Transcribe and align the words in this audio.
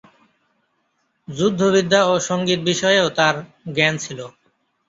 যুদ্ধবিদ্যা 1.27 2.01
ও 2.05 2.23
সঙ্গীত 2.29 2.59
বিষয়েও 2.69 3.07
তাঁর 3.17 3.35
জ্ঞান 3.75 3.93
ছিল। 4.03 4.19